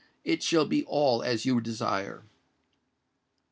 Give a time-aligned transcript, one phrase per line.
[0.23, 2.25] It shall be all as you desire."